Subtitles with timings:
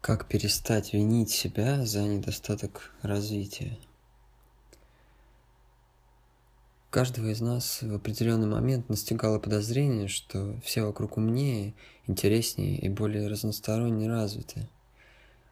[0.00, 3.76] Как перестать винить себя за недостаток развития?
[6.88, 11.74] Каждого из нас в определенный момент настигало подозрение, что все вокруг умнее,
[12.06, 14.66] интереснее и более разносторонне развиты.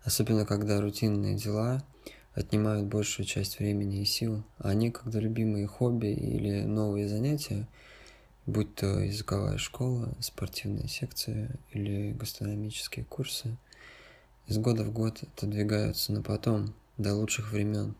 [0.02, 1.84] Особенно когда рутинные дела
[2.32, 7.68] отнимают большую часть времени и сил, а некогда любимые хобби или новые занятия,
[8.46, 13.54] будь то языковая школа, спортивная секция или гастрономические курсы–
[14.48, 17.94] из года в год отодвигаются на потом, до лучших времен.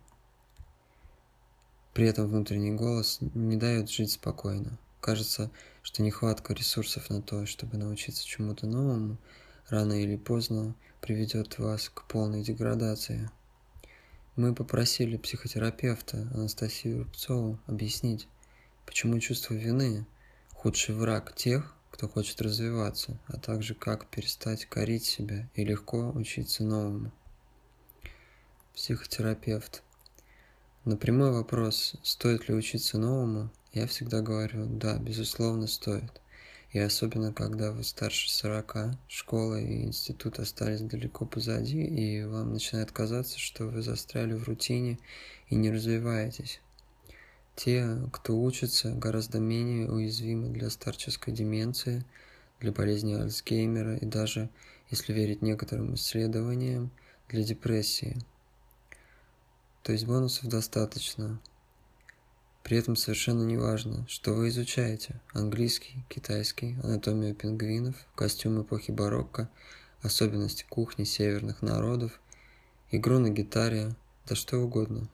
[1.94, 4.78] При этом внутренний голос не дает жить спокойно.
[5.00, 5.50] Кажется,
[5.82, 9.18] что нехватка ресурсов на то, чтобы научиться чему-то новому,
[9.68, 13.30] рано или поздно приведет вас к полной деградации.
[14.34, 18.26] Мы попросили психотерапевта Анастасию Рубцову объяснить,
[18.86, 20.06] почему чувство вины–
[20.58, 26.62] худший враг тех, кто хочет развиваться, а также как перестать корить себя и легко учиться
[26.62, 27.10] новому.
[28.72, 29.82] Психотерапевт.
[30.84, 36.20] На прямой вопрос, стоит ли учиться новому, я всегда говорю, да, безусловно, стоит.
[36.70, 42.92] И особенно, когда вы старше 40, школа и институт остались далеко позади, и вам начинает
[42.92, 45.00] казаться, что вы застряли в рутине
[45.48, 46.60] и не развиваетесь.
[47.58, 52.04] Те, кто учится, гораздо менее уязвимы для старческой деменции,
[52.60, 54.48] для болезни Альцгеймера и даже,
[54.90, 56.92] если верить некоторым исследованиям,
[57.28, 58.16] для депрессии.
[59.82, 61.40] То есть бонусов достаточно.
[62.62, 65.20] При этом совершенно не важно, что вы изучаете.
[65.32, 69.50] Английский, китайский, анатомию пингвинов, костюм эпохи барокко,
[70.00, 72.20] особенности кухни северных народов,
[72.92, 75.08] игру на гитаре, да что угодно.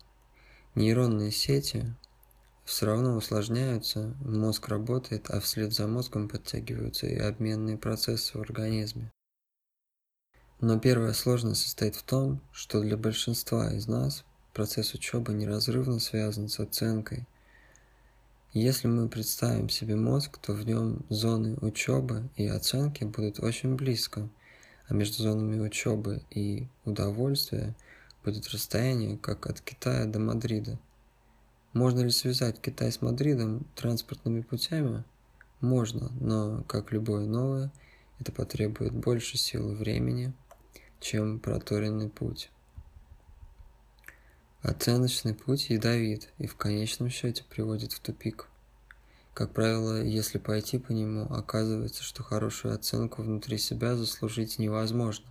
[0.75, 1.95] Нейронные сети
[2.65, 9.13] все равно усложняются, мозг работает, а вслед за мозгом подтягиваются и обменные процессы в организме.
[10.61, 16.49] Но первая сложность состоит в том, что для большинства из нас процесс учебы неразрывно связан
[16.49, 17.27] с оценкой.
[18.55, 24.29] Если мы представим себе мозг, то в нем зоны учебы и оценки будут очень близко,
[24.89, 27.75] а между зонами учебы и удовольствия
[28.25, 30.79] будет расстояние, как от Китая до Мадрида–
[31.75, 35.05] можно ли связать Китай с Мадридом транспортными путями?
[35.61, 37.73] Можно, но, как любое новое,
[38.21, 40.33] это потребует больше сил и времени,
[41.01, 42.51] чем проторенный путь.
[44.63, 48.49] Оценочный путь ядовит и в конечном счете приводит в тупик.
[49.35, 55.27] Как правило, если пойти по нему, оказывается, что хорошую оценку внутри себя заслужить невозможно.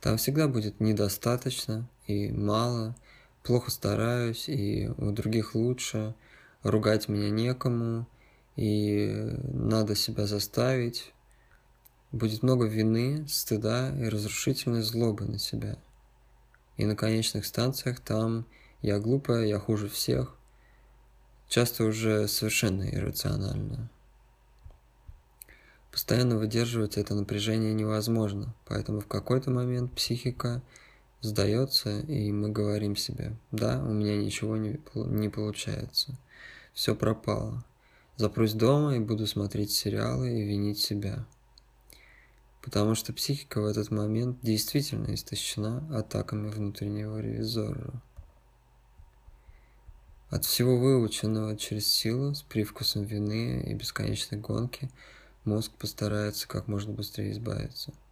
[0.00, 2.94] Там всегда будет недостаточно и мало,
[3.46, 6.14] плохо стараюсь, и у других лучше,
[6.64, 8.08] ругать меня некому,
[8.56, 9.08] и
[9.52, 11.12] надо себя заставить.
[12.10, 15.78] Будет много вины, стыда и разрушительной злобы на себя.
[16.76, 18.46] И на конечных станциях там
[18.82, 20.34] я глупая, я хуже всех,
[21.48, 23.90] часто уже совершенно иррационально.
[25.92, 30.62] Постоянно выдерживать это напряжение невозможно, поэтому в какой-то момент психика–
[31.20, 36.16] сдается, и мы говорим себе, да, у меня ничего не, не получается,
[36.72, 37.64] все пропало.
[38.16, 41.26] Запрусь дома и буду смотреть сериалы и винить себя.
[42.62, 48.02] Потому что психика в этот момент действительно истощена атаками внутреннего ревизора.
[50.30, 54.90] От всего выученного через силу с привкусом вины и бесконечной гонки
[55.44, 57.92] мозг постарается как можно быстрее избавиться–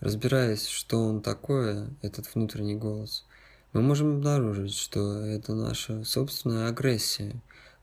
[0.00, 3.26] Разбираясь, что он такое, этот внутренний голос,
[3.74, 7.34] мы можем обнаружить, что это наша собственная агрессия.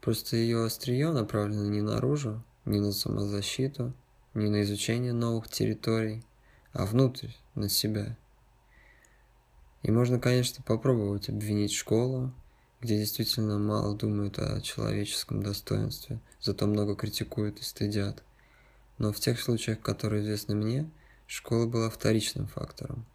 [0.01, 3.93] Просто ее острие направлено не наружу, не на самозащиту,
[4.33, 6.23] не на изучение новых территорий,
[6.73, 8.17] а внутрь, на себя.
[9.83, 12.33] И можно, конечно, попробовать обвинить школу,
[12.81, 18.23] где действительно мало думают о человеческом достоинстве, зато много критикуют и стыдят.
[18.97, 20.89] Но в тех случаях, которые известны мне–
[21.27, 23.05] Школа была вторичным фактором.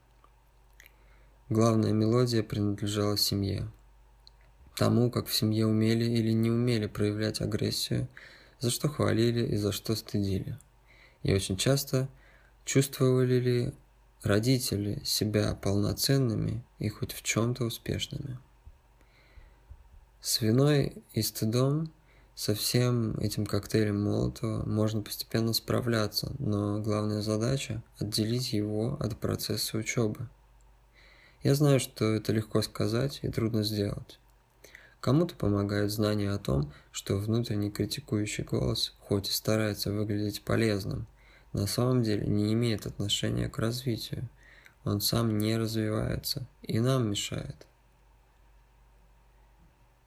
[1.49, 3.70] Главная мелодия принадлежала семье.
[4.76, 8.09] Тому, как в семье умели или не умели проявлять агрессию,
[8.61, 10.59] за что хвалили и за что стыдили.
[11.23, 12.09] И очень часто
[12.64, 13.73] чувствовали ли
[14.23, 18.38] родители себя полноценными и хоть в чем-то успешными.
[20.20, 21.91] С виной и стыдом
[22.34, 29.76] со всем этим коктейлем Молотова можно постепенно справляться, но главная задача– отделить его от процесса
[29.76, 30.29] учебы.
[31.43, 34.19] Я знаю, что это легко сказать и трудно сделать.
[35.00, 41.06] Кому-то помогает знание о том, что внутренний критикующий голос, хоть и старается выглядеть полезным,
[41.52, 44.28] на самом деле не имеет отношения к развитию.
[44.85, 47.67] Он сам не развивается и нам мешает.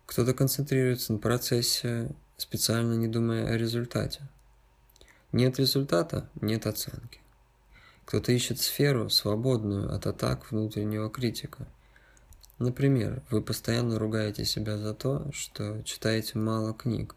[0.06, 4.22] Кто-то концентрируется на процессе, специально не думая о результате.
[5.31, 7.19] Нет результата– нет оценки.
[8.06, 11.68] Кто-то ищет сферу, свободную от атак внутреннего критика.
[12.60, 17.16] Например, вы постоянно ругаете себя за то, что читаете мало книг,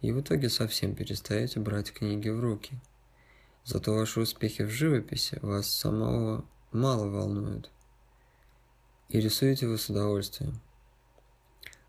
[0.00, 2.78] и в итоге совсем перестаете брать книги в руки.
[3.64, 7.70] Зато ваши успехи в живописи вас самого мало волнуют.
[9.08, 10.60] И рисуете вы с удовольствием.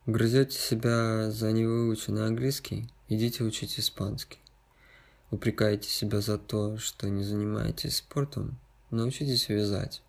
[0.10, 4.40] Грызете себя за невыученный английский, идите учить испанский.
[5.30, 8.58] Упрекаете себя за то, что не занимаетесь спортом,
[8.90, 10.02] научитесь вязать.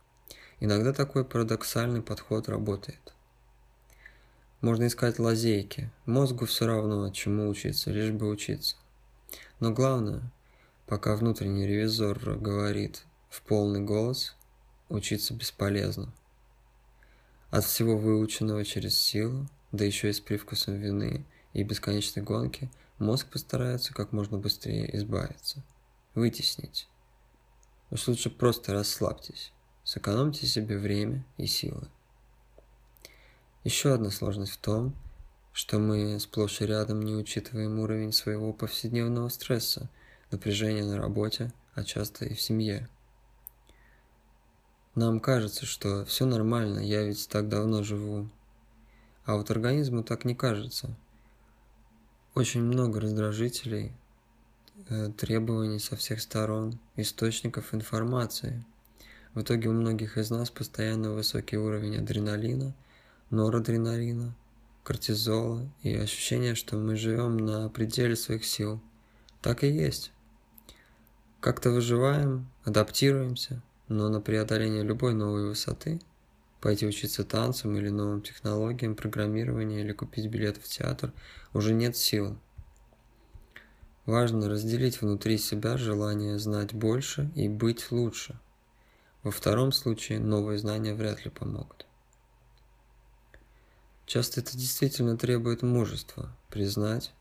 [0.58, 3.12] Иногда такой парадоксальный подход работает.
[4.62, 5.90] Можно искать лазейки.
[6.06, 8.76] Мозгу все равно, чему учиться, лишь бы учиться.
[9.58, 10.22] Но главное,
[10.86, 14.34] пока внутренний ревизор говорит в полный голос,
[14.88, 16.10] учиться бесполезно.
[17.50, 22.70] От всего выученного через силу, да еще и с привкусом вины и бесконечной гонки–
[23.00, 25.62] Мозг постарается как можно быстрее избавиться,
[26.14, 26.86] вытеснить.
[27.90, 29.52] Уж лучше просто расслабьтесь,
[29.84, 31.88] сэкономьте себе время и силы.
[33.64, 34.94] Еще одна сложность в том,
[35.54, 39.88] что мы сплошь и рядом не учитываем уровень своего повседневного стресса,
[40.30, 42.86] напряжения на работе, а часто и в семье.
[44.94, 48.28] Нам кажется, что все нормально, я ведь так давно живу.
[49.24, 50.96] А вот организму так не кажется–
[52.34, 53.92] очень много раздражителей,
[54.88, 58.64] э, требований со всех сторон, источников информации.
[59.34, 62.72] В итоге у многих из нас постоянно высокий уровень адреналина,
[63.30, 64.36] норадреналина,
[64.84, 68.80] кортизола и ощущение, что мы живем на пределе своих сил.
[69.42, 70.12] Так и есть.
[71.40, 76.00] Как-то выживаем, адаптируемся, но на преодоление любой новой высоты–
[76.60, 81.12] пойти учиться танцам или новым технологиям программирования или купить билет в театр
[81.52, 82.38] уже нет сил.
[84.06, 88.38] Важно разделить внутри себя желание знать больше и быть лучше.
[89.22, 91.86] Во втором случае новые знания вряд ли помогут.
[94.06, 97.12] Часто это действительно требует мужества признать,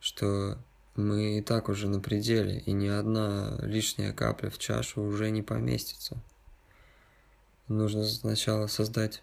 [0.00, 0.56] что
[0.96, 5.42] мы и так уже на пределе, и ни одна лишняя капля в чашу уже не
[5.42, 6.16] поместится–
[7.70, 9.22] Нужно сначала создать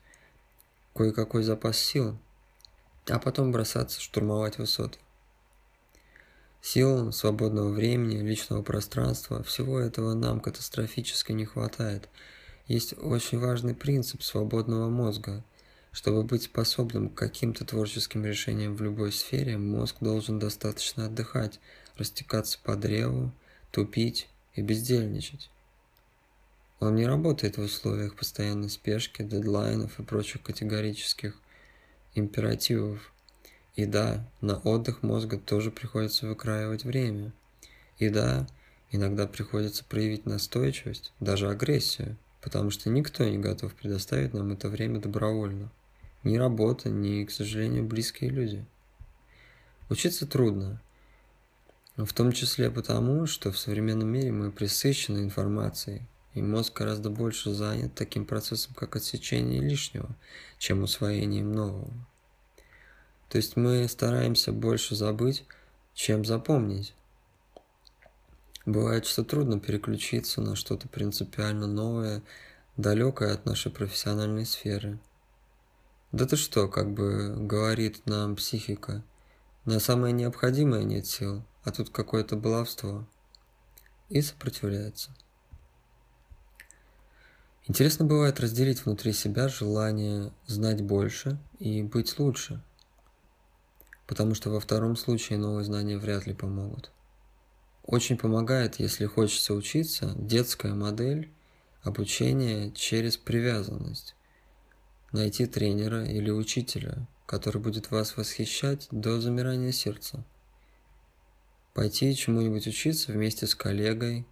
[0.96, 2.18] кое-какой запас сил,
[3.10, 5.00] а потом бросаться штурмовать высоты.
[6.62, 12.08] Сил, свободного времени, личного пространства, всего этого нам катастрофически не хватает.
[12.68, 15.44] Есть очень важный принцип свободного мозга.
[15.92, 21.60] Чтобы быть способным к каким-то творческим решениям в любой сфере, мозг должен достаточно отдыхать,
[21.98, 23.34] растекаться по древу,
[23.72, 25.50] тупить и бездельничать.
[26.80, 31.36] Он не работает в условиях постоянной спешки, дедлайнов и прочих категорических
[32.14, 33.14] императивов.
[33.76, 37.34] И да, на отдых мозга тоже приходится выкраивать время.
[37.98, 38.48] И да,
[38.92, 45.00] иногда приходится проявить настойчивость, даже агрессию, потому что никто не готов предоставить нам это время
[45.00, 45.72] добровольно.
[46.24, 48.66] Ни работа, ни, к сожалению, близкие люди.
[49.90, 50.82] Учиться трудно,
[51.96, 56.02] в том числе потому, что в современном мире мы пресыщены информацией,
[56.38, 60.16] и мозг гораздо больше занят таким процессом, как отсечение лишнего,
[60.60, 61.92] чем усвоением нового.
[63.30, 65.46] То есть мы стараемся больше забыть,
[65.96, 66.94] чем запомнить.
[68.68, 72.22] Бывает, что трудно переключиться на что-то принципиально новое,
[72.78, 75.00] далекое от нашей профессиональной сферы.
[76.12, 79.04] Да ты что, как бы говорит нам психика,
[79.66, 83.08] на самое необходимое нет сил, а тут какое-то баловство.
[84.10, 85.12] И сопротивляется.
[87.70, 92.64] Интересно бывает разделить внутри себя желание знать больше и быть лучше,
[94.06, 96.92] потому что во втором случае новые знания вряд ли помогут.
[97.84, 101.30] Очень помогает, если хочется учиться, детская модель
[101.84, 104.16] обучения через привязанность.
[105.12, 110.24] Найти тренера или учителя, который будет вас восхищать до замирания сердца.
[111.74, 114.26] Пойти чему-нибудь учиться вместе с коллегой,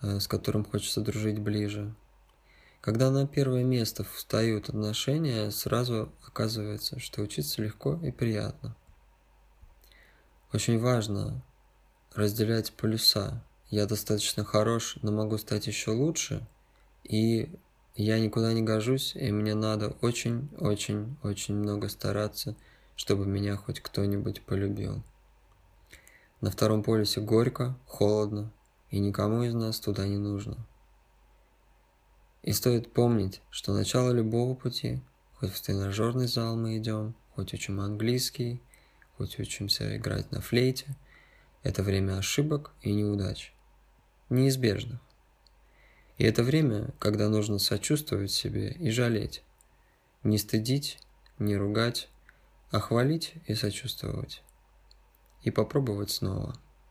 [0.00, 1.92] э, с которым хочется дружить ближе–
[2.80, 8.76] когда на первое место встают отношения, сразу оказывается, что учиться легко и приятно.
[10.52, 11.42] Очень важно
[12.14, 13.44] разделять полюса.
[13.70, 16.46] Я достаточно хорош, но могу стать еще лучше,
[17.04, 17.54] и
[17.94, 22.56] я никуда не гожусь, и мне надо очень-очень-очень много стараться,
[22.96, 25.02] чтобы меня хоть кто-нибудь полюбил.
[26.40, 28.52] На втором полюсе горько, холодно,
[28.90, 30.64] и никому из нас туда не нужно.
[32.48, 35.02] И стоит помнить, что начало любого пути,
[35.34, 38.62] хоть в тренажерный зал мы идем, хоть учим английский,
[39.18, 40.96] хоть учимся играть на флейте,
[41.62, 43.52] это время ошибок и неудач,
[44.30, 44.98] неизбежных.
[46.16, 49.42] И это время, когда нужно сочувствовать себе и жалеть,
[50.22, 51.00] не стыдить,
[51.38, 52.08] не ругать,
[52.70, 54.40] а хвалить и сочувствовать.
[55.42, 56.58] И попробовать снова–